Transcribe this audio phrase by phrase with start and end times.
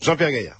[0.00, 0.58] Jean-Pierre Gaillard.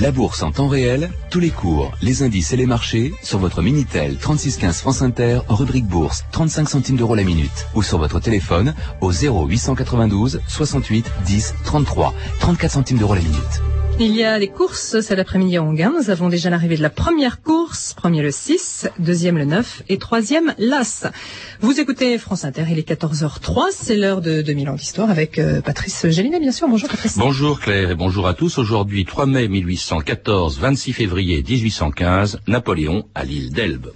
[0.00, 3.62] La bourse en temps réel, tous les cours, les indices et les marchés sur votre
[3.62, 7.66] Minitel 3615 France Inter, rubrique bourse, 35 centimes d'euros la minute.
[7.74, 13.77] Ou sur votre téléphone au 0892 68 10 33, 34 centimes d'euros la minute.
[14.00, 15.92] Il y a les courses cet après-midi à Onguin.
[15.98, 17.94] Nous avons déjà l'arrivée de la première course.
[17.94, 21.08] Premier le 6, deuxième le 9 et troisième l'As.
[21.60, 23.70] Vous écoutez France Inter, il est 14h03.
[23.72, 26.68] C'est l'heure de 2000 ans d'histoire avec euh, Patrice Gélinet, bien sûr.
[26.68, 27.18] Bonjour Patrice.
[27.18, 28.58] Bonjour Claire et bonjour à tous.
[28.58, 33.90] Aujourd'hui, 3 mai 1814, 26 février 1815, Napoléon à l'île d'Elbe.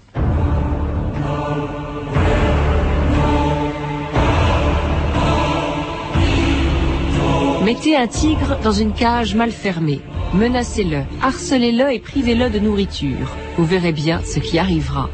[7.73, 10.03] Mettez un tigre dans une cage mal fermée.
[10.35, 13.35] Menacez-le, harcelez-le et privez-le de nourriture.
[13.57, 15.09] Vous verrez bien ce qui arrivera.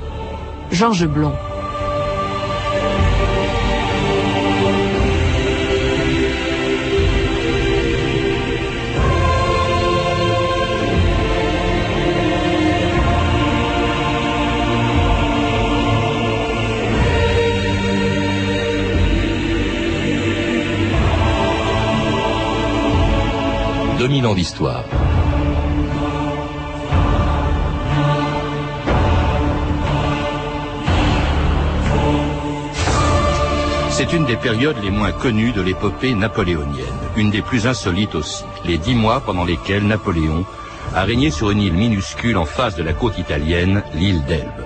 [0.72, 1.34] Georges Blond.
[24.06, 24.84] Mille ans d'histoire.
[33.90, 36.84] C'est une des périodes les moins connues de l'épopée napoléonienne,
[37.16, 40.44] une des plus insolites aussi, les dix mois pendant lesquels Napoléon
[40.94, 44.64] a régné sur une île minuscule en face de la côte italienne, l'île d'Elbe.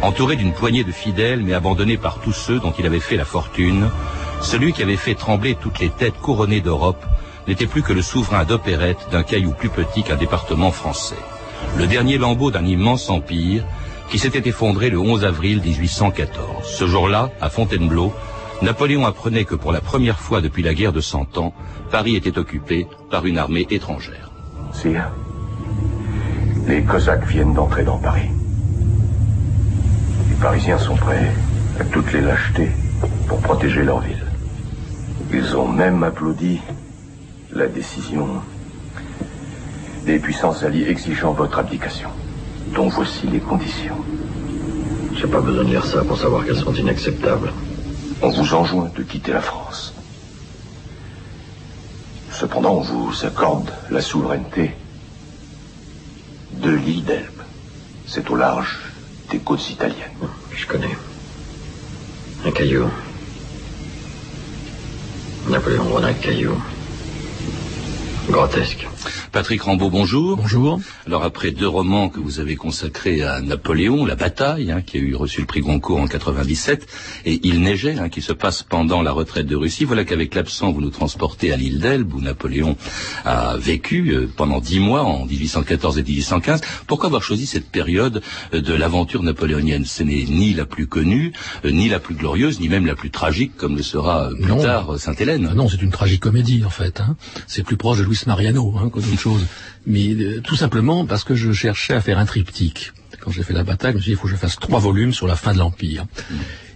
[0.00, 3.24] Entouré d'une poignée de fidèles mais abandonné par tous ceux dont il avait fait la
[3.24, 3.90] fortune,
[4.40, 7.04] celui qui avait fait trembler toutes les têtes couronnées d'Europe
[7.48, 11.16] n'était plus que le souverain d'opérette d'un caillou plus petit qu'un département français.
[11.78, 13.64] Le dernier lambeau d'un immense empire
[14.10, 16.64] qui s'était effondré le 11 avril 1814.
[16.64, 18.12] Ce jour-là, à Fontainebleau,
[18.60, 21.54] Napoléon apprenait que pour la première fois depuis la guerre de Cent Ans,
[21.90, 24.30] Paris était occupé par une armée étrangère.
[24.72, 25.10] Sire,
[26.66, 28.28] les Cosaques viennent d'entrer dans Paris.
[30.28, 31.32] Les Parisiens sont prêts
[31.80, 32.70] à toutes les lâchetés
[33.26, 34.26] pour protéger leur ville.
[35.32, 36.60] Ils ont même applaudi
[37.52, 38.42] la décision
[40.04, 42.10] des puissances alliées exigeant votre abdication,
[42.74, 43.96] dont voici les conditions.
[45.14, 47.52] J'ai pas besoin de lire ça pour savoir qu'elles sont inacceptables.
[48.22, 49.94] On vous enjoint de quitter la France.
[52.32, 54.72] Cependant, on vous accorde la souveraineté
[56.52, 57.42] de l'île d'Elbe.
[58.06, 58.78] C'est au large
[59.30, 60.28] des côtes italiennes.
[60.54, 60.96] Je connais.
[62.44, 62.86] Un caillou.
[65.48, 66.54] Napoléon un caillou.
[68.30, 68.97] Grotesk.
[69.32, 70.36] Patrick Rambaud, bonjour.
[70.36, 70.80] Bonjour.
[71.06, 75.00] Alors après deux romans que vous avez consacrés à Napoléon, La Bataille, hein, qui a
[75.00, 76.86] eu reçu le prix Goncourt en 97,
[77.24, 80.72] et Il neigeait, hein, qui se passe pendant la retraite de Russie, voilà qu'avec l'absent,
[80.72, 82.76] vous nous transportez à l'île d'Elbe, où Napoléon
[83.24, 86.60] a vécu euh, pendant dix mois, en 1814 et 1815.
[86.86, 88.22] Pourquoi avoir choisi cette période
[88.54, 89.84] euh, de l'aventure napoléonienne?
[89.84, 91.32] Ce n'est ni la plus connue,
[91.64, 94.98] euh, ni la plus glorieuse, ni même la plus tragique, comme le sera plus tard
[94.98, 95.52] Sainte-Hélène.
[95.54, 97.00] Non, c'est une tragique comédie, en fait.
[97.00, 97.16] Hein.
[97.46, 99.46] C'est plus proche de Louis Mariano, hein, chose.
[99.86, 102.92] Mais euh, tout simplement parce que je cherchais à faire un triptyque.
[103.20, 104.80] Quand j'ai fait la bataille, je me suis dit, il faut que je fasse trois
[104.80, 106.06] volumes sur la fin de l'Empire.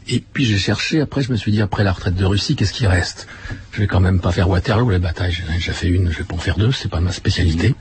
[0.09, 2.73] Et puis j'ai cherché, après je me suis dit, après la retraite de Russie, qu'est-ce
[2.73, 3.29] qui reste?
[3.71, 6.25] Je vais quand même pas faire Waterloo, les batailles, j'ai déjà fait une, je vais
[6.25, 7.75] pas en faire deux, c'est pas ma spécialité.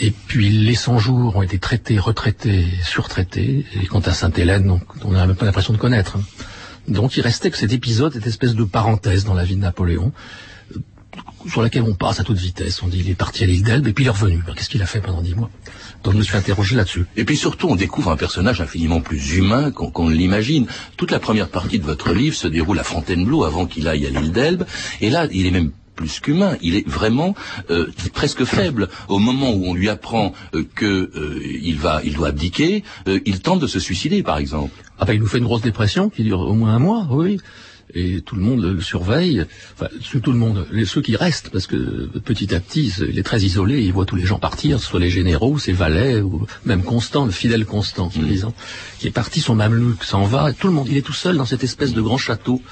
[0.00, 5.12] Et puis les 100 jours ont été traités, retraités, surtraités, et quant à Sainte-Hélène, on
[5.12, 6.18] n'a même pas l'impression de connaître.
[6.88, 10.12] Donc il restait que cet épisode, cette espèce de parenthèse dans la vie de Napoléon,
[11.48, 12.82] sur laquelle on passe à toute vitesse.
[12.82, 14.42] On dit il est parti à l'île d'Elbe et puis il est revenu.
[14.56, 15.50] Qu'est-ce qu'il a fait pendant dix mois?
[16.04, 17.06] Donc je me suis interrogé là-dessus.
[17.16, 20.66] Et puis surtout, on découvre un personnage infiniment plus humain qu'on ne l'imagine.
[20.96, 24.10] Toute la première partie de votre livre se déroule à Fontainebleau avant qu'il aille à
[24.10, 24.64] l'île d'Elbe.
[25.00, 27.34] Et là, il est même plus qu'humain, il est vraiment
[27.70, 28.88] euh, presque faible.
[29.08, 33.20] Au moment où on lui apprend euh, que euh, il va, il doit abdiquer, euh,
[33.26, 34.72] il tente de se suicider, par exemple.
[34.98, 37.38] Ah ben, il nous fait une grosse dépression qui dure au moins un mois, oui
[37.94, 39.44] et tout le monde le surveille,
[39.74, 39.88] enfin
[40.22, 43.82] tout le monde, ceux qui restent, parce que petit à petit, il est très isolé,
[43.82, 47.30] il voit tous les gens partir, soit les généraux, ses valets, ou même Constant, le
[47.30, 48.26] fidèle Constant, mmh.
[48.26, 48.54] disant,
[48.98, 51.46] qui est parti, son mamelouk s'en va, tout le monde, il est tout seul dans
[51.46, 52.62] cette espèce de grand château,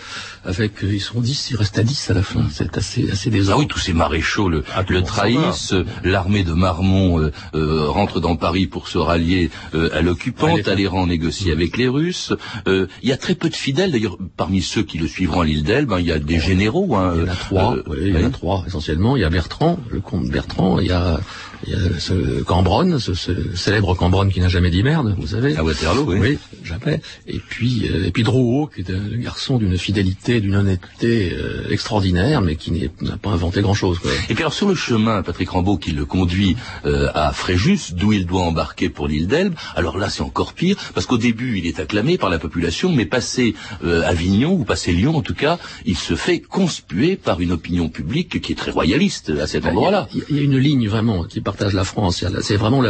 [0.44, 3.30] avec, euh, ils sont dix, il reste à dix à la fin, c'est assez, assez
[3.30, 3.56] désolant.
[3.56, 8.20] Ah oui, tous ces maréchaux le, ah, le trahissent, l'armée de Marmont euh, euh, rentre
[8.20, 12.32] dans Paris pour se rallier euh, à l'occupante, Talleyrand négocie avec les Russes,
[12.68, 15.62] euh, il y a très peu de fidèles, d'ailleurs, parmi ceux qui le suivront l'île
[15.62, 16.96] d'Elbe, il y a des généraux.
[16.96, 19.16] Hein, il y en a trois, il y en a trois essentiellement.
[19.16, 21.20] Il y a Bertrand, le comte Bertrand, il y a,
[21.66, 25.28] il y a ce Cambronne, ce, ce célèbre Cambronne qui n'a jamais dit merde, vous
[25.28, 25.56] savez.
[25.56, 26.18] À Waterloo, oui.
[26.20, 27.00] Oui, jamais.
[27.26, 31.70] Et puis, euh, et puis Drouot, qui est un garçon d'une fidélité d'une honnêteté euh,
[31.70, 34.00] extraordinaire, mais qui n'a pas inventé grand-chose.
[34.28, 38.12] Et puis alors sur le chemin, Patrick Rambaud qui le conduit euh, à Fréjus, d'où
[38.12, 41.66] il doit embarquer pour l'île d'Elbe, alors là c'est encore pire, parce qu'au début il
[41.66, 43.54] est acclamé par la population, mais passé
[43.84, 47.88] euh, Avignon, ou passé Lyon en tout cas, il se fait conspuer par une opinion
[47.88, 50.08] publique qui est très royaliste à cet endroit-là.
[50.28, 52.82] Il y, a une ligne vraiment qui partage la France, c'est vraiment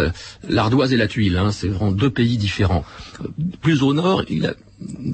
[0.48, 1.50] l'ardoise et la tuile, hein.
[1.50, 2.84] c'est vraiment deux pays différents.
[3.62, 4.52] Plus au nord, il a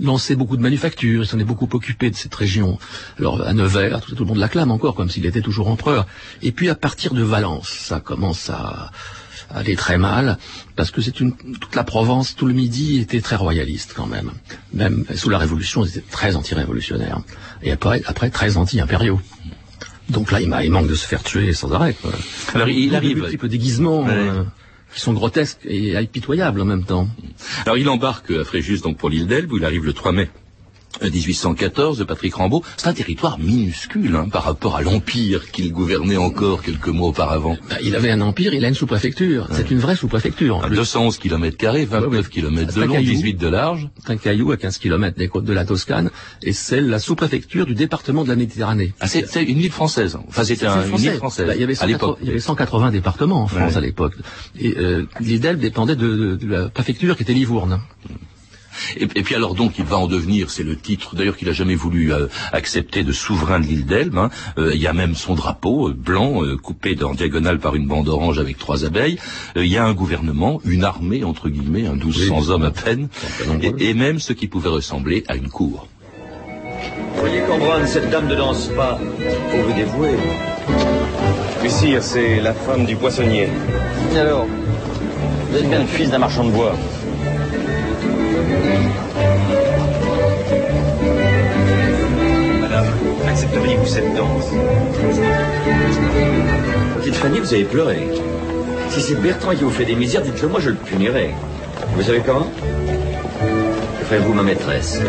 [0.00, 2.78] lancé beaucoup de manufactures, il s'en est beaucoup occupé de cette région.
[3.20, 6.06] Alors à Nevers, tout, le monde l'acclame encore, comme s'il était toujours empereur.
[6.42, 8.90] Et puis à partir de Valence, ça commence à,
[9.54, 10.38] aller très mal,
[10.74, 14.32] parce que c'est une toute la Provence, tout le Midi était très royaliste quand même.
[14.72, 17.20] Même sous la Révolution, ils étaient très anti-révolutionnaires.
[17.62, 19.20] Et après, après très anti-impériaux.
[20.08, 21.96] Donc là, il, manque de se faire tuer sans arrêt.
[22.54, 23.24] Alors il, arrive.
[23.24, 24.06] Un petit peu déguisement.
[24.08, 24.44] Euh,
[24.94, 27.08] qui sont grotesques et impitoyables en même temps.
[27.66, 30.30] Alors il embarque à Fréjus donc pour l'île d'Elbe où il arrive le 3 mai
[31.02, 36.16] 1814 de Patrick Rambaud, c'est un territoire minuscule hein, par rapport à l'empire qu'il gouvernait
[36.16, 37.56] encore quelques mois auparavant.
[37.68, 39.48] Bah, il avait un empire, il a une sous-préfecture.
[39.52, 40.68] C'est une vraie sous-préfecture.
[40.68, 43.88] 211 km carrés, 29 km de long, 18 de large.
[44.04, 46.10] C'est un caillou à 15 km des côtes de la Toscane,
[46.42, 48.94] et c'est la sous-préfecture du département de la Méditerranée.
[49.00, 50.18] Ah, c'est une ville française.
[50.28, 51.46] Enfin, c'était une ville française.
[51.46, 54.14] Bah, il, y avait 180, il y avait 180 départements en France à l'époque.
[54.58, 57.80] Et euh, dépendait de, de, la préfecture qui était Livourne.
[58.96, 61.74] Et, puis alors donc il va en devenir, c'est le titre d'ailleurs qu'il a jamais
[61.74, 64.18] voulu euh, accepter de souverain de l'île d'Elbe.
[64.18, 64.30] Hein.
[64.58, 68.08] Euh, il y a même son drapeau euh, blanc coupé en diagonale par une bande
[68.08, 69.18] orange avec trois abeilles.
[69.56, 73.08] il y a un gouvernement, une armée entre guillemets, un 1200 hommes à peine,
[73.78, 75.88] et, même ce qui pouvait ressembler à une cour.
[77.16, 78.98] Voyez Cambronne, cette dame ne danse pas.
[79.50, 80.16] Faut vous dévouer.
[81.62, 83.48] Mais sire, c'est la femme du poissonnier.
[84.16, 84.46] Alors,
[85.50, 86.74] vous êtes bien le fils d'un marchand de bois.
[92.60, 92.86] Madame,
[93.28, 94.46] accepteriez-vous cette danse?
[96.98, 98.08] Petite Fanny, vous avez pleuré.
[98.90, 101.34] Si c'est Bertrand qui vous fait des misères, dites-le moi, je le punirai.
[101.94, 102.50] Vous savez comment?
[104.08, 105.00] Faites-vous ma maîtresse.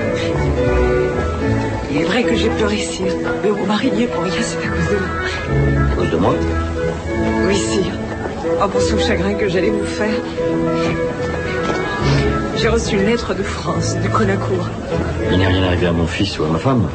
[1.92, 3.14] Il est vrai que j'ai pleuré, sire.
[3.44, 5.92] Mais vous mariez pour rien, c'est à cause de moi.
[5.92, 6.36] À cause de moi?
[7.48, 7.94] Oui, sire.
[8.62, 10.22] En pensant au chagrin que j'allais vous faire,
[12.60, 14.68] j'ai reçu une lettre de France, de Conacourt.
[15.32, 16.88] Il n'est rien arrivé à mon fils ou à ma femme.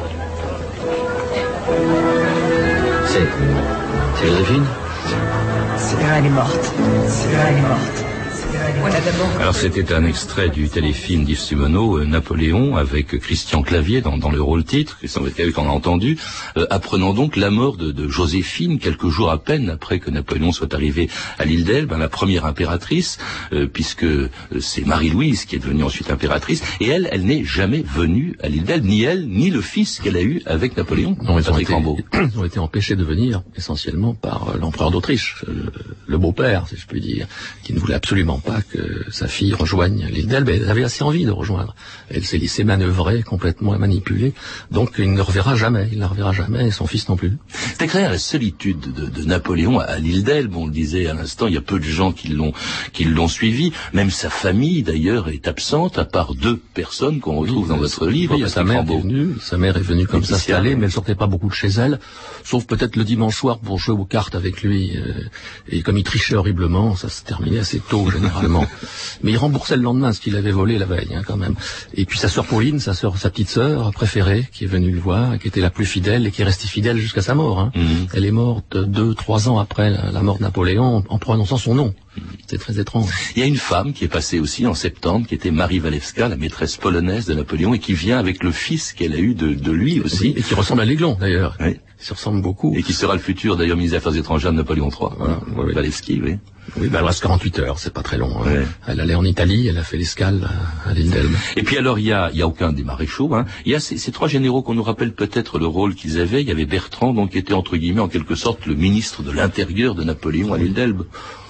[3.07, 3.27] C'est.
[4.15, 4.65] C'est Joséphine?
[5.77, 6.73] C'est elle est morte.
[7.07, 8.02] C'est elle est morte.
[9.39, 14.41] Alors c'était un extrait du téléfilm d'Yves Simoneau, euh, Napoléon, avec Christian Clavier dans, le
[14.41, 14.99] rôle titre,
[15.55, 16.17] qu'on a entendu,
[16.57, 20.73] euh, apprenant donc la mort de, Joséphine quelques jours à peine après que Napoléon soit
[20.73, 21.09] arrivé
[21.39, 23.19] à l'île d'Elbe, hein, la première impératrice,
[23.53, 24.05] euh, puisque
[24.59, 28.65] c'est Marie-Louise qui est devenue ensuite impératrice, et elle, elle n'est jamais venue à l'île
[28.65, 31.15] d'Elbe, ni elle, ni le fils qu'elle a eu avec Napoléon.
[31.21, 31.73] Non, ils, ont été,
[32.33, 35.45] ils ont été empêchés de venir essentiellement par l'empereur d'Autriche,
[36.05, 37.27] le beau-père, si je puis dire,
[37.63, 38.72] qui ne voulait absolument pas que
[39.09, 40.49] sa fille rejoigne l'île d'Elbe.
[40.49, 41.75] Elle avait assez envie de rejoindre.
[42.09, 44.33] Elle s'est laissée manœuvrer, complètement manipuler.
[44.71, 45.89] Donc il ne reverra jamais.
[45.91, 47.37] Il ne reverra jamais, et son fils non plus.
[47.79, 51.57] Décrire la solitude de, Napoléon à l'île d'Elbe, on le disait à l'instant, il y
[51.57, 52.53] a peu de gens qui l'ont
[52.91, 53.71] qui l'ont suivi.
[53.93, 58.35] Même sa famille, d'ailleurs, est absente, à part deux personnes qu'on retrouve dans votre livre.
[58.35, 59.35] Oui, sa mère est venue.
[59.41, 61.99] Sa mère est venue comme s'installer, mais elle sortait pas beaucoup de chez elle,
[62.43, 64.97] sauf peut-être le dimanche soir pour jouer aux cartes avec lui.
[64.97, 65.13] Euh,
[65.69, 68.62] et comme il trichait horriblement, ça se terminait assez tôt généralement.
[69.23, 71.55] Mais il remboursait le lendemain ce qu'il avait volé la veille, hein, quand même.
[71.93, 74.99] Et puis sa sœur Pauline, sa sœur, sa petite sœur préférée, qui est venue le
[74.99, 77.59] voir, qui était la plus fidèle et qui est restée fidèle jusqu'à sa mort.
[77.59, 77.71] Hein.
[77.75, 78.07] Mhm.
[78.13, 81.93] Elle est morte deux, trois ans après la mort de Napoléon en prononçant son nom.
[82.47, 83.09] C'est très étrange.
[83.35, 86.27] Il y a une femme qui est passée aussi en septembre, qui était Marie Walewska,
[86.27, 89.71] la maîtresse polonaise de Napoléon, et qui vient avec le fils qu'elle a eu de,
[89.71, 90.33] lui aussi.
[90.37, 91.57] et qui ressemble à l'aiglon, d'ailleurs.
[91.59, 91.79] Oui.
[91.99, 92.73] Il se ressemble beaucoup.
[92.75, 95.09] Et qui sera le futur, d'ailleurs, ministre des Affaires étrangères de Napoléon III.
[95.17, 95.41] Voilà.
[95.73, 96.37] Walewski, oui.
[96.77, 98.31] Oui, bah, elle reste 48 heures, c'est pas très long.
[98.43, 98.63] Hein.
[98.87, 100.49] Elle allait en Italie, elle a fait l'escale
[100.85, 101.35] à l'île d'Elbe.
[101.55, 103.33] Et puis alors, il y a, y a aucun des maréchaux.
[103.35, 103.45] Hein.
[103.65, 106.41] Il y a ces, ces, trois généraux qu'on nous rappelle peut-être le rôle qu'ils avaient.
[106.41, 109.31] Il y avait Bertrand, donc qui était entre guillemets en quelque sorte le ministre de
[109.31, 111.03] l'Intérieur de Napoléon à l'île d'Elbe.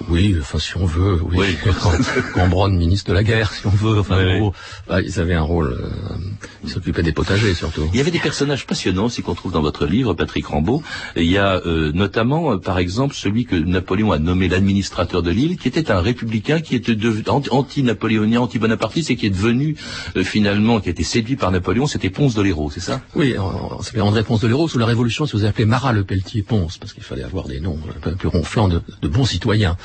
[0.10, 1.38] Oui, enfin si on veut, oui.
[1.39, 1.72] oui.
[2.33, 4.00] Cambronne, ministre de la guerre, si on veut.
[4.00, 4.51] Enfin,
[4.88, 5.74] bah, ils avaient un rôle.
[5.74, 6.15] Euh,
[6.63, 7.89] ils s'occupaient des potagers surtout.
[7.93, 10.83] Il y avait des personnages passionnants aussi qu'on trouve dans votre livre, Patrick Rambaud.
[11.15, 15.31] Il y a euh, notamment, euh, par exemple, celui que Napoléon a nommé l'administrateur de
[15.31, 16.95] l'île, qui était un républicain qui était
[17.27, 19.75] anti-napoléonien, anti-bonapartiste et qui est devenu
[20.15, 23.01] euh, finalement, qui a été séduit par Napoléon, c'était Ponce de l'Hérault, c'est ça?
[23.15, 23.36] Oui,
[23.81, 24.67] c'est André Ponce de l'Hérault.
[24.67, 27.60] Sous la Révolution, si vous appelez Marat le Pelletier Ponce, parce qu'il fallait avoir des
[27.60, 29.77] noms un peu, ronflants de, bons citoyens.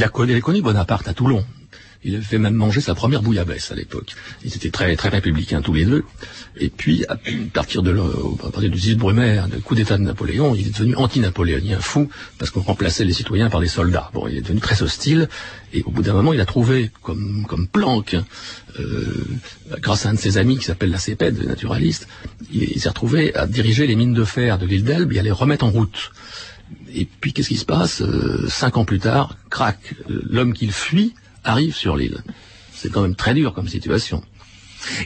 [0.00, 1.44] Il a connu, Bonaparte à Toulon
[2.04, 4.14] Il avait fait même manger sa première bouillabaisse à l'époque.
[4.42, 6.04] Ils étaient très très républicains tous les deux.
[6.56, 7.18] Et puis à
[7.52, 7.94] partir de
[8.40, 12.62] partir du 10 Brumaire, coup d'État de Napoléon, il est devenu anti-napoléonien fou parce qu'on
[12.62, 14.10] remplaçait les citoyens par des soldats.
[14.14, 15.28] Bon, il est devenu très hostile.
[15.74, 18.16] Et au bout d'un moment, il a trouvé comme comme planque,
[18.78, 19.26] euh,
[19.80, 22.08] grâce à un de ses amis qui s'appelle la CEPED, naturaliste,
[22.50, 25.22] il, il s'est retrouvé à diriger les mines de fer de l'île d'Elbe et à
[25.22, 26.10] les remettre en route.
[26.94, 31.14] Et puis qu'est-ce qui se passe euh, Cinq ans plus tard, crac, l'homme qu'il fuit
[31.44, 32.22] arrive sur l'île.
[32.72, 34.22] C'est quand même très dur comme situation.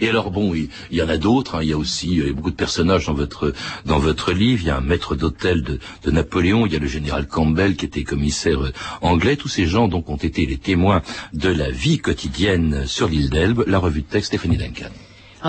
[0.00, 1.56] Et alors bon, il, y en a d'autres.
[1.56, 1.62] Hein.
[1.62, 4.62] il y a aussi euh, beaucoup de personnages dans votre livre.
[4.62, 6.66] Il y a un maître d'hôtel de, de, Napoléon.
[6.66, 9.36] Il y a le général Campbell qui était commissaire euh, anglais.
[9.36, 11.02] Tous ces gens donc ont été les témoins
[11.32, 13.64] de la vie quotidienne sur l'île d'Elbe.
[13.66, 14.90] La revue de texte Stéphanie Duncan.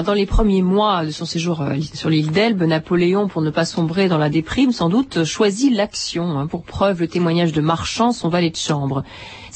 [0.04, 3.64] Dans les premiers mois de son séjour euh, sur l'île d'Elbe, Napoléon, pour ne pas
[3.64, 6.38] sombrer dans la déprime, sans doute choisit l'action.
[6.38, 9.06] Hein, pour preuve, le témoignage de Marchand, son valet de chambre.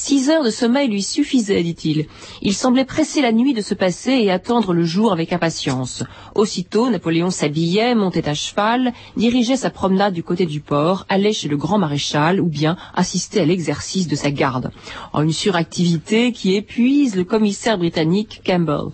[0.02, 2.08] Six heures de sommeil lui suffisaient, dit-il.
[2.42, 6.04] Il semblait presser la nuit de se passer et attendre le jour avec impatience.
[6.36, 11.50] Aussitôt, Napoléon s'habillait, montait à cheval, dirigeait sa promenade du côté du port, allait chez
[11.50, 14.72] le grand maréchal ou bien assistait à l'exercice de sa garde.
[15.12, 18.94] En une suractivité qui épuise le commissaire britannique Campbell.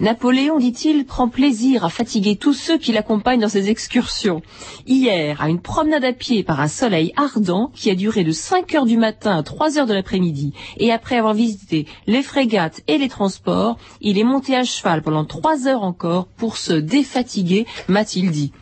[0.00, 4.42] Napoléon, dit-il, prend plaisir à fatiguer tous ceux qui l'accompagnent dans ses excursions.
[4.86, 8.74] Hier, à une promenade à pied par un soleil ardent qui a duré de 5
[8.74, 10.41] heures du matin à 3 heures de l'après-midi,
[10.78, 15.24] et après avoir visité les frégates et les transports, il est monté à cheval pendant
[15.24, 18.52] 3 heures encore pour se défatiguer, m'a-t-il dit.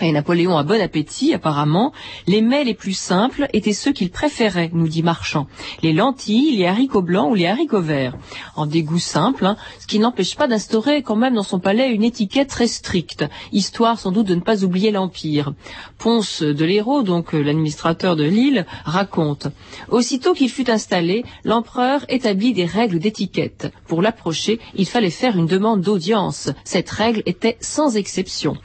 [0.00, 1.92] Et Napoléon a bon appétit, apparemment.
[2.28, 5.48] Les mets les plus simples étaient ceux qu'il préférait, nous dit Marchand.
[5.82, 8.16] Les lentilles, les haricots blancs ou les haricots verts.
[8.54, 11.90] En des goûts simples, hein, ce qui n'empêche pas d'instaurer quand même dans son palais
[11.90, 15.52] une étiquette très stricte, histoire sans doute de ne pas oublier l'Empire.
[15.98, 19.48] Ponce de l'Hérault, donc euh, l'administrateur de l'île, raconte.
[19.88, 23.72] Aussitôt qu'il fut installé, l'empereur établit des règles d'étiquette.
[23.88, 26.50] Pour l'approcher, il fallait faire une demande d'audience.
[26.62, 28.56] Cette règle était sans exception.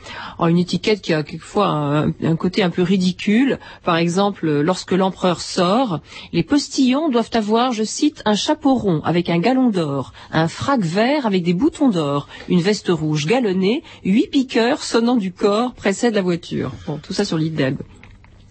[1.23, 3.59] Quelquefois un, côté un peu ridicule.
[3.83, 5.99] Par exemple, lorsque l'empereur sort,
[6.31, 10.81] les postillons doivent avoir, je cite, un chapeau rond avec un galon d'or, un frac
[10.81, 16.15] vert avec des boutons d'or, une veste rouge galonnée, huit piqueurs sonnant du corps précèdent
[16.15, 16.71] la voiture.
[16.87, 17.81] Bon, tout ça sur l'île d'Elbe.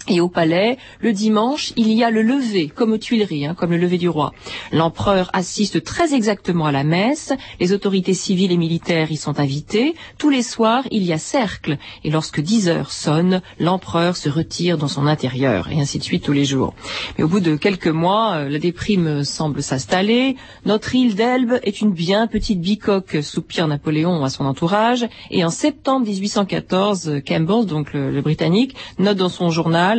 [0.08, 3.70] Et au palais, le dimanche, il y a le lever, comme aux Tuileries, hein, comme
[3.70, 4.32] le lever du roi.
[4.72, 9.94] L'empereur assiste très exactement à la messe, les autorités civiles et militaires y sont invitées,
[10.18, 14.76] tous les soirs, il y a cercle, et lorsque 10 heures sonnent, l'empereur se retire
[14.76, 16.74] dans son intérieur, et ainsi de suite tous les jours.
[17.16, 21.80] Mais au bout de quelques mois, euh, la déprime semble s'installer, notre île d'Elbe est
[21.80, 27.92] une bien petite bicoque, soupire Napoléon à son entourage, et en septembre 1814, Campbell, donc
[27.92, 29.91] le Britannique, note dans son journal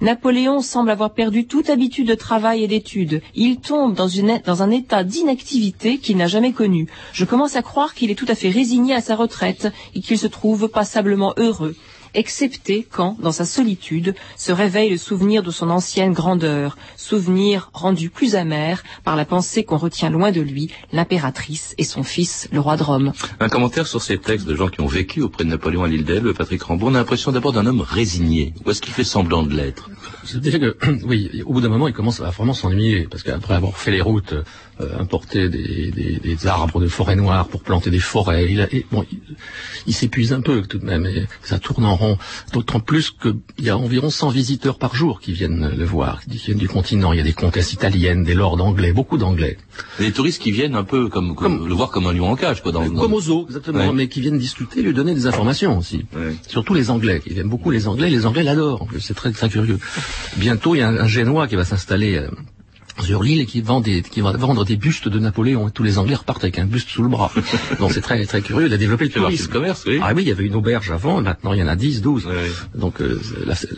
[0.00, 3.22] Napoléon semble avoir perdu toute habitude de travail et d'études.
[3.34, 4.08] Il tombe dans,
[4.44, 6.88] dans un état d'inactivité qu'il n'a jamais connu.
[7.12, 10.18] Je commence à croire qu'il est tout à fait résigné à sa retraite et qu'il
[10.18, 11.74] se trouve passablement heureux
[12.14, 18.10] excepté quand, dans sa solitude, se réveille le souvenir de son ancienne grandeur, souvenir rendu
[18.10, 22.60] plus amer par la pensée qu'on retient loin de lui l'impératrice et son fils, le
[22.60, 23.12] roi de Rome.
[23.40, 26.04] Un commentaire sur ces textes de gens qui ont vécu auprès de Napoléon à l'île
[26.04, 28.54] d'Elbe, Patrick Rambaud, on a l'impression d'abord d'un homme résigné.
[28.64, 29.90] Ou est-ce qu'il fait semblant de l'être?
[30.24, 33.54] Je dirais que, oui, au bout d'un moment, il commence à vraiment s'ennuyer, parce qu'après
[33.54, 34.34] avoir fait les routes,
[34.80, 38.66] euh, importer des, des, des, arbres de forêt noire pour planter des forêts, il, a,
[38.90, 39.04] bon,
[39.86, 42.18] il, s'épuise un peu tout de même, et ça tourne en
[42.52, 46.38] d'autant plus qu'il y a environ 100 visiteurs par jour qui viennent le voir, qui
[46.38, 47.12] viennent du continent.
[47.12, 49.58] Il y a des comtesses italiennes, des lords anglais, beaucoup d'anglais.
[49.98, 51.36] Des touristes qui viennent un peu comme,
[51.68, 52.72] le voir comme un lion en cage, quoi.
[52.72, 56.04] Dans, Comme au zoo, exactement, mais qui viennent discuter, lui donner des informations aussi.
[56.48, 58.08] Surtout les Anglais, ils aiment beaucoup les Anglais.
[58.08, 58.86] Les Anglais l'adorent.
[58.98, 59.78] C'est très très curieux.
[60.36, 62.16] Bientôt, il y a un, un Génois qui va s'installer.
[62.16, 62.30] Euh,
[63.02, 65.68] sur l'île et qui vend des, qui va vendre des bustes de Napoléon.
[65.68, 67.32] Et tous les Anglais repartent avec un buste sous le bras.
[67.78, 68.66] Donc c'est très, très curieux.
[68.66, 69.50] Il a développé le tourisme.
[69.50, 70.00] commerce, oui.
[70.02, 72.28] Ah oui, il y avait une auberge avant, maintenant il y en a 10, 12.
[72.74, 73.20] Donc euh,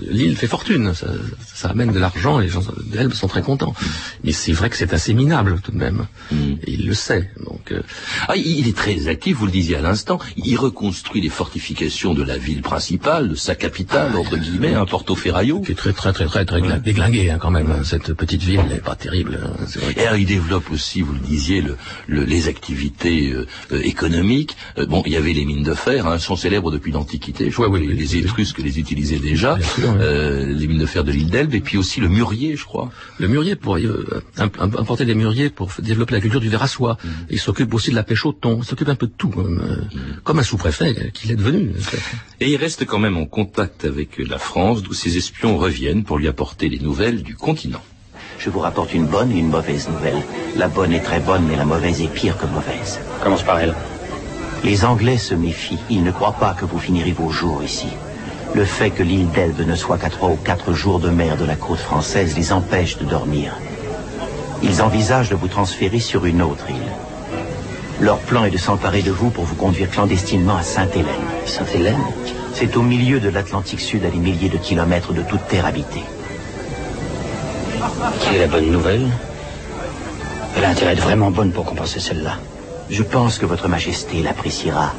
[0.00, 0.94] l'île fait fortune.
[0.94, 1.06] Ça,
[1.54, 3.74] ça amène de l'argent et les gens d'Elbe sont très contents.
[4.24, 6.06] Mais c'est vrai que c'est assez minable tout de même.
[6.30, 6.52] Mm.
[6.64, 7.30] Et il le sait.
[7.44, 7.82] Donc, euh...
[8.28, 10.18] ah, il est très actif, vous le disiez à l'instant.
[10.36, 14.86] Il reconstruit les fortifications de la ville principale, de sa capitale, ah, entre guillemets, un
[14.86, 15.60] Porto Ferraio.
[15.60, 17.84] Qui est très, très, très, très, très déglingué hein, quand même.
[17.84, 19.11] Cette petite ville n'est pas terrible.
[19.12, 19.66] Hein,
[19.96, 21.76] et alors, il développe aussi, vous le disiez, le,
[22.24, 24.56] les activités euh, euh, économiques.
[24.78, 27.50] Euh, bon, il y avait les mines de fer, hein, sont célèbres depuis l'Antiquité.
[27.50, 29.58] Je crois que les, Étrusques les utilisaient déjà.
[29.78, 32.90] les mines de fer de l'île d'Elbe, et puis aussi le mûrier, je crois.
[33.18, 33.78] Le mûrier, pour
[34.38, 36.98] importer des mûriers pour développer la culture du verre à soie.
[37.02, 37.08] Mm.
[37.30, 38.58] Il s'occupe aussi de la pêche au thon.
[38.60, 40.20] Il s'occupe un peu de tout, comme, mm.
[40.24, 41.70] comme un sous-préfet qu'il est devenu.
[42.40, 46.18] Et il reste quand même en contact avec la France, d'où ses espions reviennent pour
[46.18, 47.82] lui apporter les nouvelles du continent.
[48.44, 50.20] Je vous rapporte une bonne et une mauvaise nouvelle.
[50.56, 52.98] La bonne est très bonne, mais la mauvaise est pire que mauvaise.
[53.22, 53.72] Commence par elle.
[54.64, 55.78] Les Anglais se méfient.
[55.88, 57.86] Ils ne croient pas que vous finirez vos jours ici.
[58.52, 61.44] Le fait que l'île d'Elbe ne soit qu'à trois ou quatre jours de mer de
[61.44, 63.52] la côte française les empêche de dormir.
[64.60, 66.92] Ils envisagent de vous transférer sur une autre île.
[68.00, 71.06] Leur plan est de s'emparer de vous pour vous conduire clandestinement à Sainte-Hélène.
[71.46, 72.02] Sainte-Hélène?
[72.54, 76.02] C'est au milieu de l'Atlantique Sud à des milliers de kilomètres de toute terre habitée.
[78.20, 79.08] Quelle est la bonne nouvelle?
[80.56, 82.38] Elle a intérêt à être vraiment bonne pour compenser celle-là.
[82.90, 84.92] Je pense que votre majesté l'appréciera.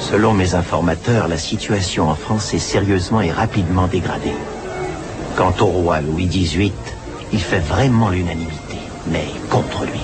[0.00, 4.34] Selon mes informateurs, la situation en France est sérieusement et rapidement dégradée.
[5.36, 6.72] Quant au roi Louis XVIII,
[7.32, 10.00] il fait vraiment l'unanimité, mais contre lui.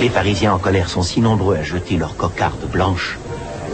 [0.00, 3.18] Les Parisiens en colère sont si nombreux à jeter leurs cocardes blanches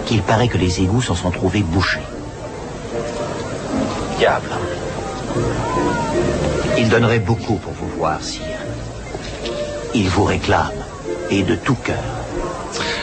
[0.06, 2.00] qu'il paraît que les égouts s'en sont trouvés bouchés.
[4.18, 4.50] Diable.
[6.78, 8.42] Il donnerait beaucoup pour vous voir, sire.
[9.94, 10.72] Il vous réclame,
[11.30, 12.21] et de tout cœur.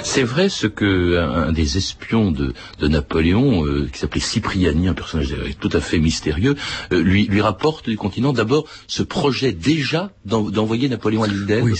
[0.09, 4.95] C'est vrai ce que un, des espions de, de Napoléon, euh, qui s'appelait Cipriani, un
[4.95, 6.55] personnage tout à fait mystérieux,
[6.91, 11.65] euh, lui, lui rapporte du continent d'abord ce projet déjà d'envoyer Napoléon à l'île d'Elbe.
[11.65, 11.77] Oui,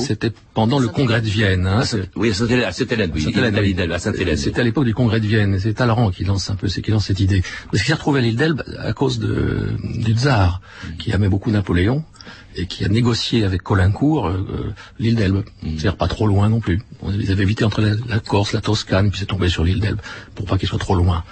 [0.00, 1.68] c'était pendant le congrès de Vienne.
[1.68, 1.82] Hein,
[2.16, 3.24] oui, à Sainte-Hélène, oui,
[3.92, 4.36] à Sainte-Hélène.
[4.36, 5.56] C'était à l'époque du congrès de Vienne.
[5.60, 7.42] C'est Talleyrand qui lance un peu, qui lance cette idée.
[7.70, 10.60] Parce qu'il s'est retrouvé à l'île d'Elbe à cause de, du tsar,
[10.98, 12.02] qui aimait beaucoup Napoléon
[12.58, 15.44] et qui a négocié avec Colincourt euh, l'île d'Elbe.
[15.62, 15.68] Mm.
[15.70, 16.82] C'est-à-dire pas trop loin non plus.
[17.08, 20.00] Ils avaient évité entre la, Corse, la Toscane, puis c'est tombé sur l'île d'Elbe,
[20.34, 21.22] pour pas qu'il soit trop loin.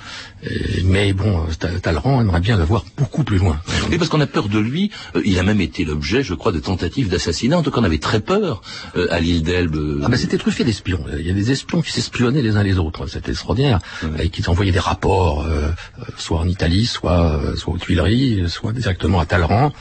[0.85, 3.61] mais bon, euh, Talleyrand aimerait bien le voir beaucoup plus loin.
[3.91, 4.93] Oui, parce qu'on a peur de lui.
[5.17, 7.59] Euh, il a même été l'objet, je crois, de tentatives d'assassinat.
[7.59, 8.63] En tout cas, on avait très peur
[9.11, 10.03] à l'île d'Elbe.
[10.05, 11.05] Ah ben c'était truffé d'espions.
[11.19, 13.07] Il y a des espions qui s'espionnaient les uns les autres.
[13.07, 13.81] C'était extraordinaire.
[14.21, 15.47] Et qui envoyaient des rapports,
[16.17, 19.73] soit en Italie, soit, soit aux Tuileries, soit directement à Talleyrand.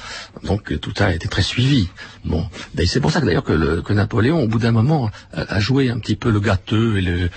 [0.43, 1.89] Donc tout ça a été très suivi.
[2.24, 5.89] Bon, ben, c'est pour ça que d'ailleurs que, Napoléon, au bout d'un moment, a, joué
[5.89, 7.30] un petit peu le gâteux et le,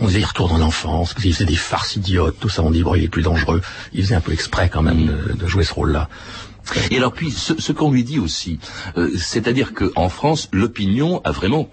[0.00, 2.72] on disait il retourne en enfance, parce qu'il faisait des farces idiotes, tout ça, on
[2.72, 3.62] dit bon il est plus dangereux.
[3.92, 6.08] Il faisait un peu exprès quand même de, jouer ce rôle-là.
[6.90, 8.58] Et alors puis ce, ce qu'on lui dit aussi,
[8.96, 11.70] euh, c'est-à-dire qu'en France, l'opinion a vraiment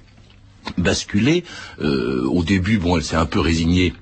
[0.78, 1.44] basculé.
[1.82, 3.96] Euh, au début, bon, elle s'est un peu résignée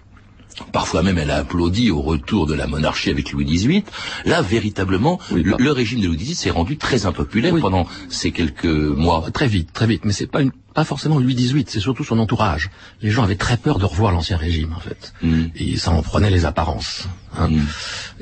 [0.71, 3.83] Parfois même, elle a applaudi au retour de la monarchie avec Louis XVIII.
[4.25, 9.29] Là, véritablement, le, régime de Louis XVIII s'est rendu très impopulaire pendant ces quelques mois.
[9.31, 10.05] Très vite, très vite.
[10.05, 12.69] Mais c'est pas une, pas forcément Louis XVIII, c'est surtout son entourage.
[13.01, 15.13] Les gens avaient très peur de revoir l'ancien régime, en fait.
[15.21, 15.45] Mm.
[15.55, 17.07] Et ça en prenait les apparences.
[17.37, 17.49] Hein.
[17.49, 17.67] Mm.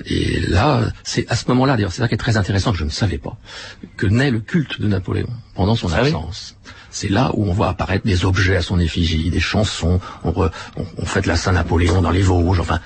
[0.05, 2.85] Et là, c'est à ce moment-là, d'ailleurs, c'est ça qui est très intéressant que je
[2.85, 3.37] ne savais pas,
[3.97, 6.55] que naît le culte de Napoléon pendant son ah absence
[6.91, 10.33] c'est là où on voit apparaître des objets à son effigie, des chansons, on,
[10.97, 12.79] on, fait la Saint-Napoléon dans les Vosges, enfin,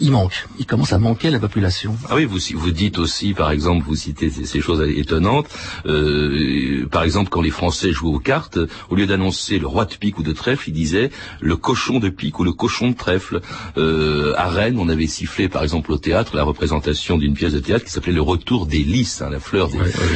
[0.00, 1.96] il manque, il commence à manquer la population.
[2.08, 5.46] Ah oui, vous, vous dites aussi, par exemple, vous citez ces, choses étonnantes,
[5.86, 8.58] euh, par exemple, quand les Français jouaient aux cartes,
[8.90, 12.08] au lieu d'annoncer le roi de pique ou de trèfle, ils disaient le cochon de
[12.08, 13.40] pique ou le cochon de trèfle.
[13.76, 17.60] Euh, à Rennes, on avait sifflé, par exemple, au théâtre, la représentation d'une pièce de
[17.60, 19.70] théâtre qui s'appelait Le Retour des lys, hein, la fleur,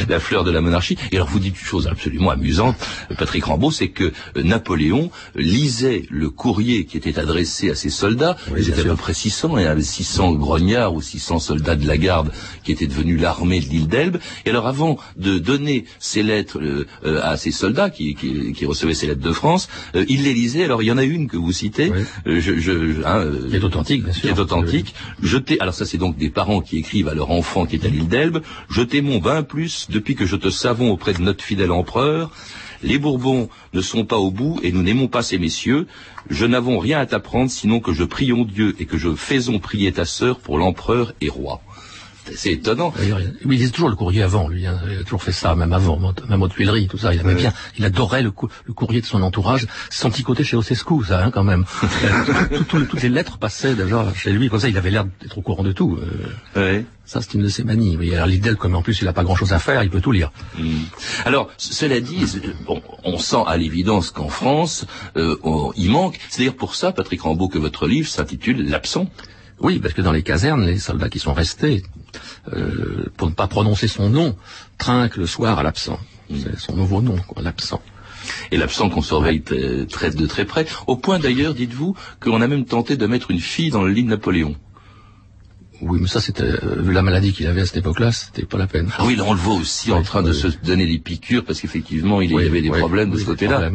[0.07, 0.97] la fleur de la monarchie.
[1.11, 2.75] Et alors vous dites une chose absolument amusante
[3.17, 8.37] Patrick Rambaud, c'est que euh, Napoléon lisait le courrier qui était adressé à ses soldats.
[8.87, 11.87] Étaient à peu près 600, et il y avait 600 grognards ou 600 soldats de
[11.87, 12.31] la garde
[12.63, 14.17] qui étaient devenus l'armée de l'île d'Elbe.
[14.45, 18.15] Et alors avant de donner ces lettres euh, euh, à ces soldats qui,
[18.65, 20.63] recevaient ces lettres de France, il les lisait.
[20.63, 21.91] Alors il y en a une que vous citez,
[22.25, 24.21] je, hein, qui est authentique, bien sûr.
[24.21, 24.93] Qui est authentique.
[25.59, 28.07] Alors ça c'est donc des parents qui écrivent à leur enfant qui est à l'île
[28.07, 32.31] d'Elbe, jetez mon bain plus depuis que je te savons auprès de notre fidèle empereur.
[32.83, 35.87] Les Bourbons ne sont pas au bout et nous n'aimons pas ces messieurs.
[36.29, 39.91] Je n'avons rien à t'apprendre sinon que je prions Dieu et que je faisons prier
[39.91, 41.61] ta sœur pour l'empereur et roi.
[42.35, 42.93] C'est étonnant.
[43.43, 44.65] il lisait toujours le courrier avant, lui.
[44.65, 44.79] Hein.
[44.89, 47.13] Il a toujours fait ça, même avant, même aux Tuileries, tout ça.
[47.13, 47.53] Il aimait bien.
[47.77, 49.67] Il adorait le, courrier de son entourage.
[49.89, 51.65] Son petit côté chez Ocescu, ça, hein, quand même.
[52.69, 54.49] toutes les lettres passaient déjà chez lui.
[54.49, 55.97] Comme ça, il avait l'air d'être au courant de tout.
[56.55, 56.81] Euh.
[57.05, 57.95] Ça, c'est une de ses manies.
[57.97, 60.11] Oui, alors l'idée, comme en plus il n'a pas grand-chose à faire, il peut tout
[60.11, 60.31] lire.
[60.57, 60.83] Hmm.
[61.23, 62.25] Alors, cela dit,
[63.03, 64.85] on sent à l'évidence qu'en France,
[65.15, 65.37] euh,
[65.77, 66.19] il manque.
[66.29, 69.09] C'est d'ailleurs pour ça, Patrick Rambaud, que votre livre s'intitule L'absent.
[69.59, 71.83] Oui, parce que dans les casernes, les soldats qui sont restés,
[72.53, 74.35] euh, pour ne pas prononcer son nom,
[74.77, 75.99] trinquent le soir à l'absent.
[76.29, 77.81] C'est son nouveau nom, l'absent
[78.51, 82.65] et l'absent qu'on surveille très, de très près, au point d'ailleurs, dites-vous, qu'on a même
[82.65, 84.55] tenté de mettre une fille dans le lit de Napoléon.
[85.79, 88.57] Oui, mais ça, c'était euh, vu la maladie qu'il avait à cette époque-là, c'était pas
[88.57, 88.89] la peine.
[88.97, 91.61] Ah oui, là, on le voit aussi en train de se donner des piqûres parce
[91.61, 93.69] qu'effectivement, il y avait des problèmes de ce côté-là.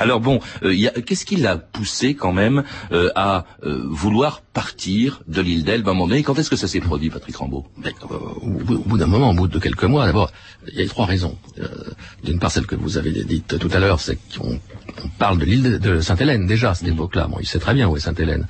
[0.00, 0.74] Alors bon, euh,
[1.06, 5.94] qu'est-ce qui l'a poussé quand même euh, à vouloir partir de l'île d'Elbe à un
[5.94, 6.22] moment donné.
[6.22, 7.66] Quand est-ce que ça s'est produit, Patrick Rambaud?
[7.76, 10.30] Mais, euh, au, bout- d'un moment, au bout de quelques mois, d'abord,
[10.72, 11.36] il y a trois raisons.
[11.58, 11.66] Euh,
[12.22, 14.58] D'une part, celle que vous avez dite tout à l'heure, c'est qu'on
[15.04, 17.26] on parle de l'île de, de Sainte-Hélène déjà à cette époque-là.
[17.26, 18.46] Bon, il sait très bien où est Sainte-Hélène.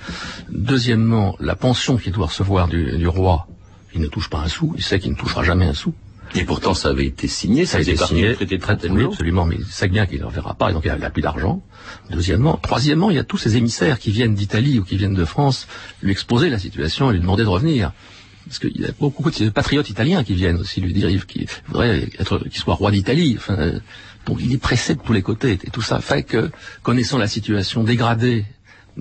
[0.50, 3.46] Deuxièmement, la pension qu'il doit recevoir du, du roi,
[3.94, 4.74] il ne touche pas un sou.
[4.76, 5.94] Il sait qu'il ne touchera jamais un sou.
[6.34, 9.44] Et pourtant, ça avait été signé, ça, Ça a été signé, de très, oui, absolument,
[9.44, 11.62] mais il sait bien qu'il ne reverra pas, et donc il n'a plus d'argent.
[12.10, 12.58] Deuxièmement.
[12.60, 15.68] Troisièmement, il y a tous ces émissaires qui viennent d'Italie ou qui viennent de France
[16.02, 17.92] lui exposer la situation et lui demander de revenir.
[18.46, 22.08] Parce qu'il y a beaucoup de patriotes italiens qui viennent aussi lui dire qu'il voudrait
[22.18, 23.36] être, qu'il soit roi d'Italie.
[23.38, 23.78] Enfin, euh,
[24.26, 25.58] donc il est pressé de tous les côtés.
[25.64, 26.50] Et tout ça fait que,
[26.82, 28.44] connaissant la situation dégradée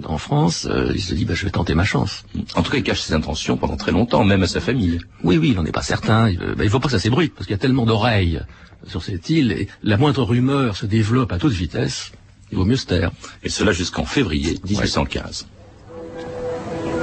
[0.03, 2.25] en France, euh, il se dit, bah, je vais tenter ma chance.
[2.55, 4.99] En tout cas, il cache ses intentions pendant très longtemps, même à sa famille.
[5.23, 6.29] Oui, oui, il n'en est pas certain.
[6.29, 8.41] Il ne faut pas que ça s'ébruite, parce qu'il y a tellement d'oreilles
[8.87, 12.11] sur cette île, et la moindre rumeur se développe à toute vitesse.
[12.51, 13.11] Il vaut mieux se taire.
[13.43, 15.47] Et cela jusqu'en février 1815.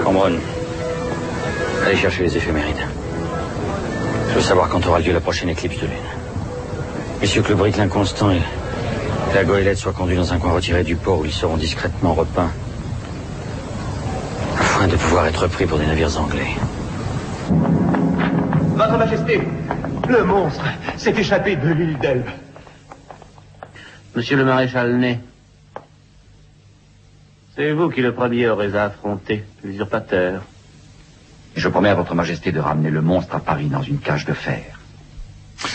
[0.05, 0.38] Cambronne,
[1.85, 2.87] allez chercher les éphémérides.
[4.31, 5.96] Je veux savoir quand aura lieu la prochaine éclipse de lune.
[7.20, 8.40] Messieurs que le brick l'inconstant et
[9.35, 12.50] la goélette soient conduits dans un coin retiré du port où ils seront discrètement repeints.
[14.88, 16.56] De pouvoir être pris pour des navires anglais.
[17.50, 19.40] Votre Majesté,
[20.08, 20.64] le monstre
[20.96, 22.30] s'est échappé de l'île d'Elbe.
[24.16, 25.20] Monsieur le maréchal Ney,
[27.54, 30.42] c'est vous qui le premier aurez à affronter l'usurpateur.
[31.54, 34.32] Je promets à votre majesté de ramener le monstre à Paris dans une cage de
[34.32, 34.79] fer.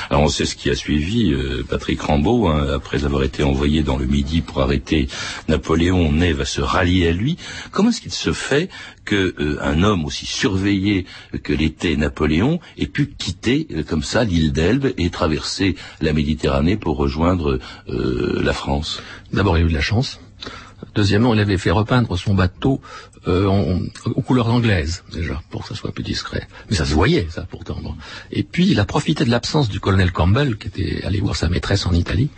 [0.10, 3.84] Alors on sait ce qui a suivi, euh, Patrick Rambaud, hein, après avoir été envoyé
[3.84, 5.08] dans le Midi pour arrêter
[5.48, 7.38] Napoléon, Ney va se rallier à lui.
[7.72, 8.70] Comment est-ce qu'il se fait
[9.06, 11.06] que euh, un homme aussi surveillé
[11.44, 16.78] que l'était Napoléon ait pu quitter euh, comme ça l'île d'Elbe et traverser la Méditerranée
[16.78, 19.02] pour rejoindre euh, la France?
[19.32, 20.20] D'abord, il a eu de la chance.
[20.94, 22.82] Deuxièmement, il avait fait repeindre son bateau
[23.28, 26.48] euh, aux couleurs anglaises, déjà, pour que ça soit plus discret.
[26.70, 27.78] Mais ça se voyait, ça, pourtant.
[27.82, 27.96] bon.
[28.32, 31.50] Et puis, il a profité de l'absence du colonel Campbell, qui était allé voir sa
[31.50, 32.30] maîtresse en Italie,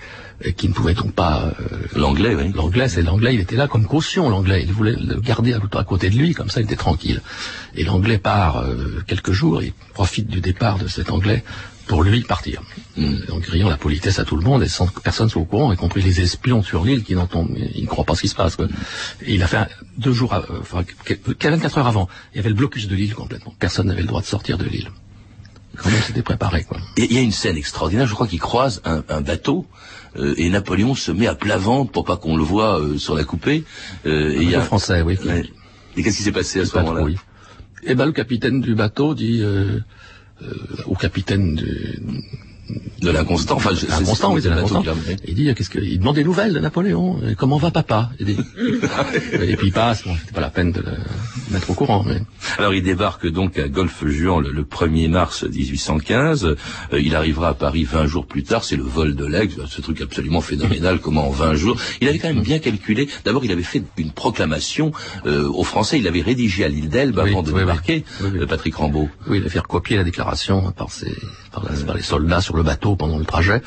[0.57, 1.51] qui ne pouvait donc pas...
[1.59, 2.51] euh, l'anglais, oui.
[2.53, 4.63] L'anglais, c'est l'anglais, il était là comme caution, l'anglais.
[4.65, 7.21] Il voulait le garder à, à côté de lui, comme ça, il était tranquille.
[7.75, 11.43] Et l'anglais part euh, quelques jours, il profite du départ de cet anglais
[11.87, 12.61] pour lui partir.
[13.31, 15.71] En criant la politesse à tout le monde et sans que personne soit au courant,
[15.71, 18.35] y compris les espions sur l'île qui n'entendent, ils ne croient pas ce qui se
[18.35, 18.57] passe.
[18.57, 18.67] Quoi.
[19.25, 22.09] Et il a fait un- deux jours, à- euh, enfin, que- que- 24 heures avant,
[22.33, 23.53] il y avait le blocus de l'île complètement.
[23.57, 24.89] Personne n'avait le droit de sortir de l'île.
[25.77, 26.77] Quand même, c'était préparé, quoi.
[26.97, 29.65] Et il y a une scène extraordinaire, je crois qu'il croise un, un bateau
[30.15, 33.15] euh, et Napoléon se met à plat ventre pour pas qu'on le voit euh, sur
[33.15, 33.63] la coupée.
[34.05, 35.17] Euh, et il y a français, oui.
[35.25, 35.43] Ouais.
[35.95, 37.17] Et qu'est-ce qui s'est passé à ce moment-là Oui.
[37.83, 39.79] Et ben le capitaine du bateau dit euh,
[40.41, 40.53] euh,
[40.85, 41.99] au capitaine du,
[43.01, 44.83] de l'inconstant, enfin, l'inconstant, oui, c'est de l'inconstant.
[45.27, 47.19] Il dit qu'est-ce que il demande des nouvelles de Napoléon.
[47.23, 48.09] Euh, Comment va papa?
[48.19, 48.37] Il dit-
[49.33, 50.03] Et puis il passe.
[50.05, 50.93] Bon, c'était pas la peine de le
[51.51, 52.03] mettre au courant.
[52.05, 52.21] Mais...
[52.57, 56.45] Alors il débarque donc à Golfe-Juan le, le 1er mars 1815.
[56.45, 56.55] Euh,
[56.99, 58.63] il arrivera à Paris 20 jours plus tard.
[58.63, 60.99] C'est le vol de l'Aigle, ce truc absolument phénoménal.
[61.01, 63.07] comment en 20 jours Il avait quand même bien calculé.
[63.25, 64.91] D'abord, il avait fait une proclamation
[65.25, 65.99] euh, aux Français.
[65.99, 67.59] Il l'avait rédigée à l'île d'Elbe Oui, avant de oui, oui.
[67.61, 68.03] débarquer.
[68.21, 68.39] Oui, oui.
[68.41, 69.09] euh, Patrick Rambaud.
[69.29, 71.13] Oui, il a fait recopier la déclaration par, ses,
[71.61, 73.61] par, la- par les soldats sur le bateau pendant le trajet.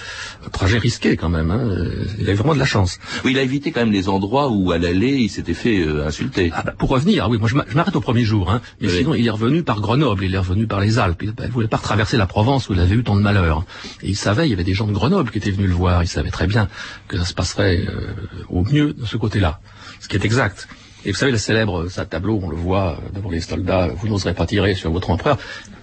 [0.46, 1.50] Un trajet risqué quand même.
[1.50, 1.58] Hein.
[1.60, 2.98] Euh, Il avait vraiment de la chance.
[3.24, 6.06] Oui, il a évité quand même les endroits où à l'aller il s'était fait euh,
[6.06, 6.50] insulter.
[6.54, 8.60] Ah bah, pour revenir, ah oui, moi je m'a- je m'arrête au premier jour, hein,
[8.80, 8.98] mais Oui.
[8.98, 11.68] sinon il est revenu par Grenoble, il est revenu par les Alpes, il ne voulait
[11.68, 13.64] pas traverser la Provence où il avait eu tant de malheur.
[14.02, 16.02] Et il savait, il y avait des gens de Grenoble qui étaient venus le voir,
[16.02, 16.68] il savait très bien
[17.08, 18.12] que ça se passerait euh,
[18.48, 19.60] au mieux de ce côté-là,
[20.00, 20.68] ce qui est exact.
[21.06, 24.08] Et vous savez, le célèbre ça tableau, on le voit euh, devant les soldats, vous
[24.08, 25.38] n'oserez pas tirer sur votre empereur.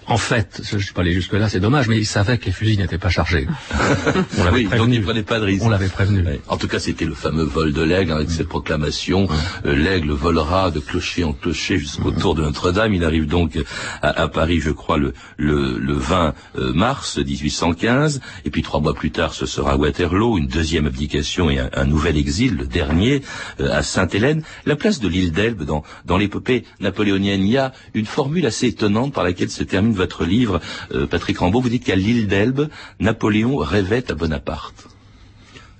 [0.10, 2.54] En fait, je ne suis pas allé jusque-là, c'est dommage, mais il savait que les
[2.54, 3.46] fusils n'étaient pas chargés.
[4.40, 4.96] On l'avait Oui, donc prévenu.
[4.96, 5.64] il prenait pas de risque.
[5.66, 6.24] On l'avait prévenu.
[6.48, 9.28] En tout cas, c'était le fameux vol de l'aigle avec cette proclamation.
[9.66, 12.94] euh, l'aigle volera de clocher en clocher jusqu'au tour de Notre-Dame.
[12.94, 13.60] Il arrive donc
[14.02, 18.22] à, à Paris, je crois, le, le, le 20 euh, mars 1815.
[18.46, 21.86] Et puis trois mois plus tard, ce sera Waterloo, une deuxième abdication et un, un
[21.86, 23.24] nouvel exil, le dernier,
[23.60, 24.42] euh, à Sainte-Hélène.
[24.66, 28.68] La place de l'île d'Elbe dans, dans l'épopée napoléonienne, il y a une formule assez
[28.68, 30.62] étonnante par laquelle se termine votre livre,
[30.94, 31.62] euh, Patrick Rambaud.
[31.62, 34.97] Vous dites qu'à l'île d'Elbe, Napoléon rêvait à Bonaparte.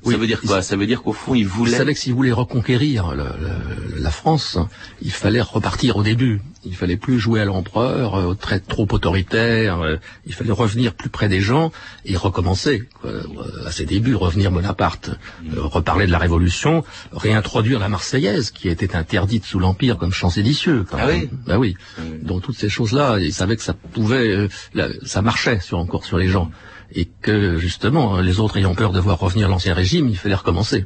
[0.08, 0.62] Oui, ça veut dire quoi?
[0.62, 1.78] Ça veut dire qu'au fond, il Il voulait.
[1.78, 4.58] savait que s'il voulait reconquérir le- le- la France,
[5.02, 6.42] il fallait repartir au début.
[6.66, 9.80] Il fallait plus jouer à l'empereur, euh, très trop autoritaire.
[9.82, 11.72] euh, il fallait revenir plus près des gens
[12.06, 13.24] et recommencer quoi, euh,
[13.66, 15.10] à ses débuts, revenir Bonaparte,
[15.56, 20.30] euh, reparler de la Révolution, réintroduire la Marseillaise qui était interdite sous l'Empire comme chant
[20.30, 20.86] séditieux.
[20.90, 21.22] quand Ah même.
[21.22, 21.76] oui Ben oui.
[22.22, 26.18] Donc toutes ces choses-là, il savait que ça pouvait, euh, ça marchait sur encore sur
[26.18, 26.50] les gens
[26.94, 30.86] et que justement les autres ayant peur de voir revenir l'ancien régime, il fallait recommencer.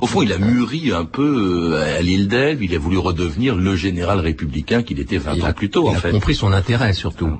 [0.00, 2.62] Au fond, il a mûri un peu euh, à l'île d'Elbe.
[2.62, 5.84] Il a voulu redevenir le général républicain qu'il était 20 Il ans a, plus tôt,
[5.86, 6.10] il en a fait.
[6.10, 7.38] compris son intérêt surtout.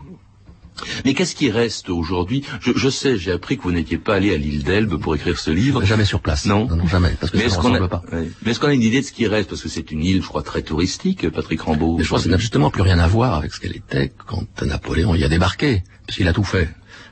[1.04, 2.44] Mais qu'est-ce qui reste aujourd'hui?
[2.60, 5.36] Je, je sais, j'ai appris que vous n'étiez pas allé à l'île d'Elbe pour écrire
[5.38, 5.82] ce livre.
[5.84, 6.44] Jamais sur place.
[6.46, 8.02] Non, non, non, jamais, parce que Mais ça est-ce ne qu'on a, ressemble pas.
[8.12, 8.28] ouais.
[8.44, 9.48] Mais est-ce qu'on a une idée de ce qui reste?
[9.48, 11.96] Parce que c'est une île, je crois, très touristique, Patrick Rambaud.
[11.96, 14.12] Mais je crois que ça n'a justement plus rien à voir avec ce qu'elle était
[14.26, 16.68] quand Napoléon y a débarqué, puisqu'il a tout fait.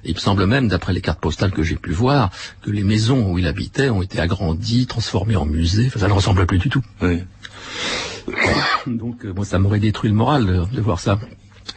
[0.07, 2.31] Il me semble même, d'après les cartes postales que j'ai pu voir,
[2.63, 5.87] que les maisons où il habitait ont été agrandies, transformées en musées.
[5.89, 6.83] Enfin, ça ne ressemble plus du tout.
[7.03, 7.25] Oui.
[8.87, 11.19] Donc, euh, moi, ça m'aurait détruit le moral de, de voir ça.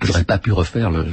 [0.04, 1.06] J'aurais pas pu refaire le.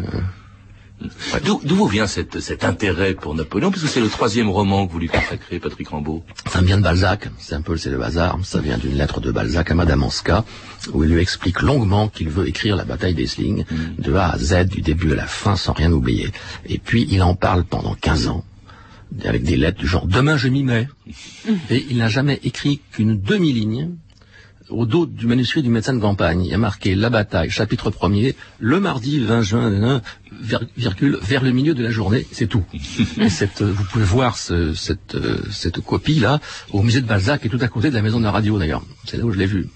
[1.44, 4.92] D'où d'où vous vient cette, cet intérêt pour Napoléon Puisque c'est le troisième roman que
[4.92, 6.24] vous lui consacrez, Patrick Rambaud.
[6.50, 9.20] Ça me vient de Balzac, c'est un peu c'est le hasard, ça vient d'une lettre
[9.20, 10.44] de Balzac à Madame Anska,
[10.92, 13.64] où il lui explique longuement qu'il veut écrire la bataille d'Essling
[13.98, 16.32] de A à Z, du début à la fin, sans rien oublier.
[16.66, 18.44] Et puis il en parle pendant 15 ans,
[19.24, 20.88] avec des lettres du genre «Demain je m'y mets».
[21.70, 23.90] Et il n'a jamais écrit qu'une demi-ligne
[24.70, 26.44] au dos du manuscrit du médecin de campagne.
[26.44, 30.00] Il y a marqué «La bataille, chapitre premier, le mardi 20 juin,
[30.42, 32.64] vir- virgule, vers le milieu de la journée», c'est tout.
[33.20, 36.40] Et cette, euh, vous pouvez voir ce- cette, euh, cette copie-là
[36.72, 38.59] au musée de Balzac, qui est tout à côté de la maison de la radio
[38.59, 38.83] d'ailleurs.
[39.07, 39.68] C'est là où je l'ai vue.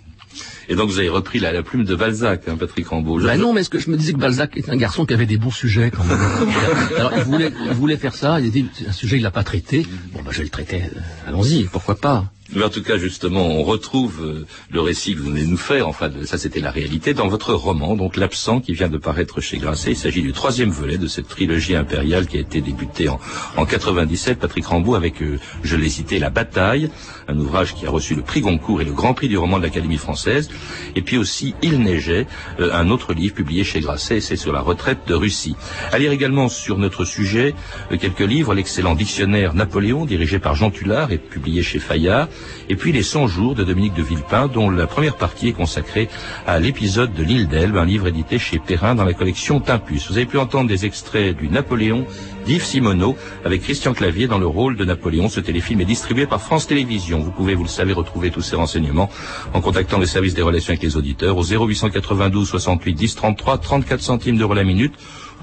[0.69, 3.21] Et donc vous avez repris la, la plume de Balzac, hein, Patrick Rambaud.
[3.21, 5.27] Ben non, mais est-ce que je me disais que Balzac est un garçon qui avait
[5.27, 6.17] des bons sujets quand même.
[6.97, 9.43] Alors il voulait, il voulait faire ça, il a dit un sujet il l'a pas
[9.43, 9.85] traité.
[10.13, 10.83] Bon ben je vais le traiter.
[10.85, 12.31] euh, Allons-y, pourquoi pas.
[12.53, 15.57] Mais en tout cas, justement, on retrouve euh, le récit que vous venez de nous
[15.57, 19.41] faire, enfin, ça c'était la réalité, dans votre roman, donc L'absent, qui vient de paraître
[19.41, 19.93] chez Grasset.
[19.93, 23.21] Il s'agit du troisième volet de cette trilogie impériale qui a été débutée en,
[23.57, 26.91] en 97, Patrick Rambaud, avec, euh, je l'ai cité, La Bataille,
[27.29, 29.63] un ouvrage qui a reçu le prix Goncourt et le grand prix du roman de
[29.63, 30.51] l'Académie française,
[30.97, 32.27] et puis aussi Il neigeait,
[32.59, 35.55] euh, un autre livre publié chez Grasset, et c'est sur la retraite de Russie.
[35.93, 37.55] À lire également sur notre sujet
[38.01, 42.29] quelques livres, l'excellent dictionnaire Napoléon, dirigé par Jean Tullard et publié chez Fayard,
[42.69, 46.09] et puis Les 100 jours de Dominique de Villepin, dont la première partie est consacrée
[46.47, 50.09] à l'épisode de l'île d'Elbe, un livre édité chez Perrin dans la collection Timpus.
[50.11, 52.07] Vous avez pu entendre des extraits du Napoléon
[52.47, 55.29] d'Yves Simoneau avec Christian Clavier dans le rôle de Napoléon.
[55.29, 57.21] Ce téléfilm est distribué par France Télévisions.
[57.21, 59.11] Vous pouvez, vous le savez, retrouver tous ces renseignements
[59.55, 64.01] en contactant les services des relations avec les auditeurs au 0892 68 10 33 34
[64.01, 64.95] centimes d'euros la minute.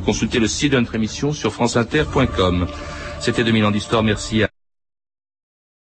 [0.06, 2.68] Consultez le site de notre émission sur franceinter.com.
[3.20, 4.04] C'était 2000 ans d'histoire.
[4.04, 4.50] Merci à